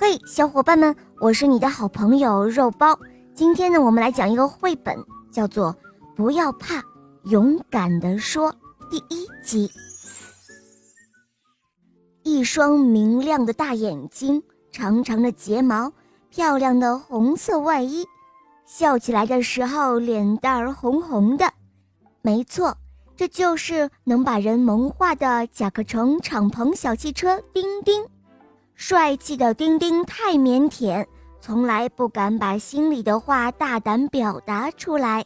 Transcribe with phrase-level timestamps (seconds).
[0.00, 2.96] 嘿，小伙伴们，我是你的好朋友肉包。
[3.34, 4.96] 今天呢，我们来讲一个绘本，
[5.32, 5.74] 叫做
[6.14, 6.80] 《不要怕，
[7.24, 8.52] 勇敢地说》
[8.88, 9.68] 第一集。
[12.22, 14.40] 一双明亮的大眼睛，
[14.70, 15.92] 长长的睫毛，
[16.30, 18.06] 漂亮的红色外衣，
[18.66, 21.52] 笑起来的时候脸蛋儿红红的。
[22.22, 22.76] 没错，
[23.16, 28.06] 这就是能把人萌化的甲壳虫敞篷小汽车丁丁。
[28.80, 31.04] 帅气的丁丁太腼腆，
[31.40, 35.24] 从来不敢把心里的话大胆表达出来。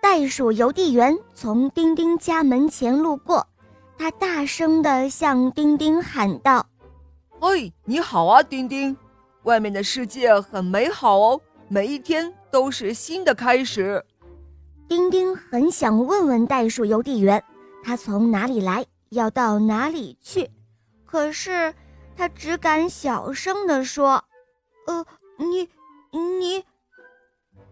[0.00, 3.44] 袋鼠邮递员从丁丁家门前路过，
[3.98, 6.64] 他大声地向丁丁喊道
[7.40, 8.96] ：“嘿，你好啊，丁丁！
[9.42, 14.00] 外面的世界很美好哦，每一天都是新的开始。”
[14.88, 17.42] 丁丁很想问问袋鼠邮递员，
[17.82, 20.48] 他从哪里来，要到哪里去，
[21.04, 21.74] 可是。
[22.18, 24.24] 他只敢小声地说
[24.88, 25.68] ：“呃，你，
[26.10, 26.64] 你。”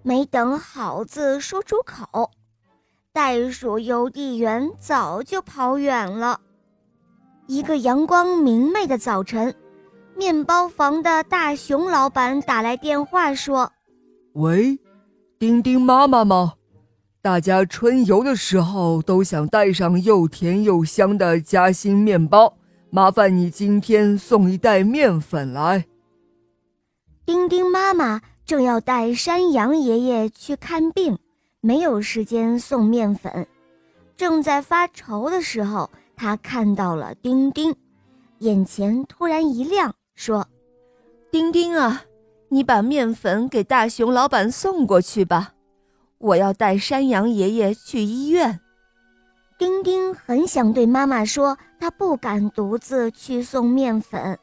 [0.05, 2.30] 没等好字说出口，
[3.12, 6.41] 袋鼠邮递员早就跑远了。
[7.48, 9.52] 一个阳光明媚的早晨，
[10.14, 13.72] 面包房的大熊老板打来电话说
[14.34, 14.78] ：“喂，
[15.41, 16.55] 丁丁妈妈吗？
[17.20, 22.56] 大家春游的时候都想带上又甜又香的夹心面包。”
[22.91, 25.84] 麻烦你今天送一袋面粉来。
[27.25, 31.19] 丁丁妈妈正要带山羊爷爷去看病，
[31.61, 33.47] 没有时间送面粉。
[34.17, 37.75] 正在发愁的时候，他看到了丁丁，
[38.39, 40.47] 眼前突然一亮，说
[41.31, 42.05] ：“丁丁啊，
[42.48, 45.53] 你把面粉给大熊老板送过去吧，
[46.19, 48.61] 我要带山羊爷爷去医院。”
[49.59, 54.38] 丁丁很想对妈妈说，他不敢独自去送面粉，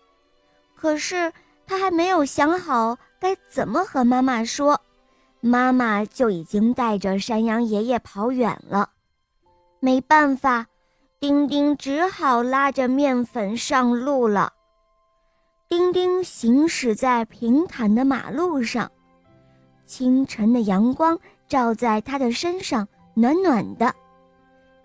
[0.76, 1.32] 可是
[1.66, 4.80] 他还没有想好该怎么和妈妈说，
[5.40, 8.90] 妈妈就已经带着山羊爷爷跑远了。
[9.80, 10.68] 没办法，
[11.20, 14.54] 丁丁只好拉着面粉上路了。
[15.68, 18.92] 丁丁行驶在平坦的马路上，
[19.86, 23.94] 清晨的阳光照在他的身上，暖暖的。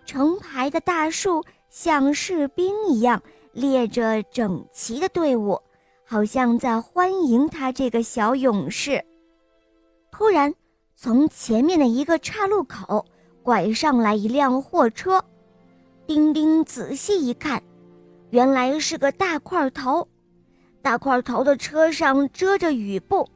[0.05, 3.21] 成排的大树像士兵一样
[3.51, 5.61] 列着整齐的队伍，
[6.03, 9.03] 好像在欢迎他这个小勇士。
[10.11, 10.53] 突然，
[10.95, 13.05] 从前面的一个岔路口
[13.43, 15.23] 拐上来一辆货车，
[16.05, 17.61] 丁丁仔细一看，
[18.31, 20.07] 原来是个大块头。
[20.81, 23.27] 大块头的车上遮着雨布，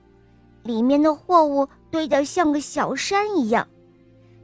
[0.63, 3.67] 里面的货物堆得像个小山一样。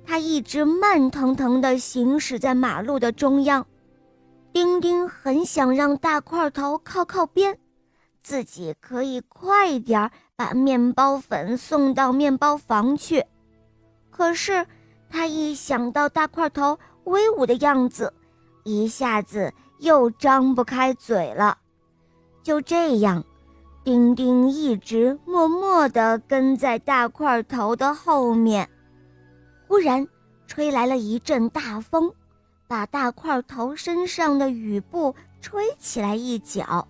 [0.05, 3.65] 他一直慢腾腾地行驶在马路的中央，
[4.59, 7.57] 丁丁很想让大块头靠靠边，
[8.21, 13.23] 自己可以快点把面包粉送到面包房去。
[14.09, 14.67] 可是
[15.09, 18.13] 他一想到大块头威武的样子，
[18.65, 21.57] 一下子又张不开嘴了。
[22.43, 23.23] 就这样，
[23.85, 28.69] 丁丁一直默默地跟在大块头的后面。
[29.69, 30.05] 忽然，
[30.47, 32.13] 吹来了一阵大风，
[32.69, 36.87] 把大块头身上的雨布吹起来一角。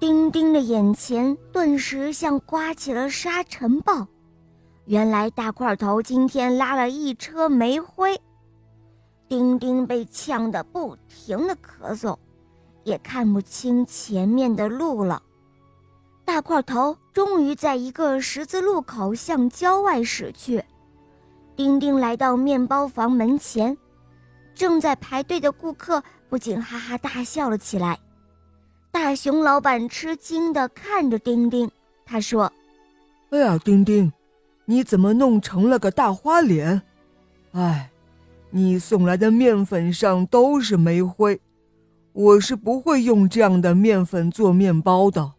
[0.00, 4.08] 丁丁的眼前顿时像刮起了沙尘暴。
[4.86, 8.20] 原来大块头今天拉了一车煤灰。
[9.28, 12.16] 丁丁被呛得不停的咳嗽，
[12.82, 15.22] 也看不清前面的路了。
[16.24, 20.64] 大块头终于在一个十字路口向郊外驶去。
[21.54, 23.78] 丁丁来到面包房门前，
[24.56, 27.96] 正在排队的顾客不禁哈哈大笑了起来。
[28.90, 31.70] 大熊老板吃惊地看着丁丁，
[32.04, 32.50] 他说
[33.30, 34.10] ：“哎呀，丁丁，
[34.64, 36.80] 你怎么弄成了个大花脸？
[37.52, 37.90] 哎，
[38.50, 41.38] 你送来的面粉上都是煤灰，
[42.14, 45.32] 我是不会用这样的面粉做面包的。”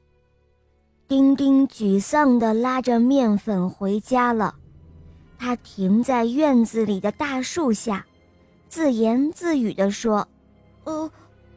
[1.08, 4.56] 丁丁沮丧地拉着面粉回家了。
[5.40, 8.06] 他停在院子里的大树下，
[8.70, 10.28] 自言自语地说
[10.86, 11.12] ：“呃，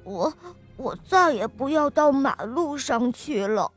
[0.05, 0.33] 我
[0.77, 3.71] 我再也不要到马路上去了。”